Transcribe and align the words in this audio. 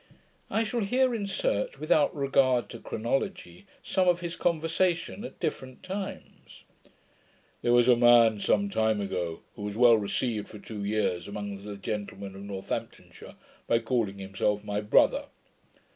I 0.49 0.63
shall 0.63 0.79
here 0.79 1.13
insert, 1.13 1.79
without 1.79 2.15
regard 2.15 2.69
to 2.69 2.79
chronology, 2.79 3.67
some 3.83 4.07
of 4.07 4.19
his 4.21 4.35
conversation 4.35 5.23
at 5.23 5.39
different 5.39 5.83
times. 5.83 6.63
'There 7.61 7.71
was 7.73 7.87
a 7.87 7.95
man 7.95 8.39
some 8.39 8.67
time 8.67 8.99
ago, 8.99 9.41
who 9.55 9.61
was 9.61 9.77
well 9.77 9.97
received 9.99 10.47
for 10.47 10.57
two 10.57 10.83
years, 10.83 11.27
among 11.27 11.63
the 11.63 11.77
gentlemen 11.77 12.33
of 12.33 12.41
Northamptonshire, 12.41 13.35
by 13.67 13.77
calling 13.77 14.17
himself 14.17 14.63
my 14.63 14.81
brother. 14.81 15.25